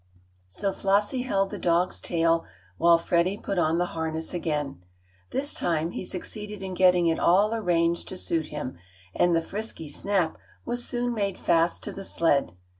So 0.47 0.71
Flossie 0.73 1.21
held 1.27 1.51
the 1.51 1.59
dog's 1.59 2.01
tail, 2.01 2.43
while 2.79 2.97
Freddie 2.97 3.37
put 3.37 3.59
on 3.59 3.77
the 3.77 3.85
harness 3.93 4.33
again. 4.33 4.83
This 5.29 5.53
time 5.53 5.91
he 5.91 6.03
succeeded 6.03 6.63
in 6.63 6.73
getting 6.73 7.05
it 7.05 7.19
all 7.19 7.53
arranged 7.53 8.07
to 8.07 8.17
suit 8.17 8.47
him, 8.47 8.79
and 9.13 9.35
the 9.35 9.43
frisky 9.43 9.87
Snap 9.87 10.39
was 10.65 10.83
soon 10.83 11.13
made 11.13 11.37
fast 11.37 11.83
to 11.83 11.91
the 11.91 12.03
sled. 12.03 12.53